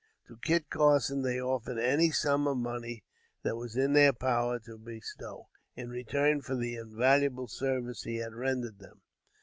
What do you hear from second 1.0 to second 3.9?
they offered any sum of money that was